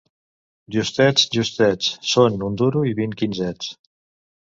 Justets, 0.75 1.25
justets, 1.35 1.89
són, 2.13 2.39
un 2.47 2.57
duro, 2.63 2.81
vint 3.01 3.13
quinzets. 3.21 3.69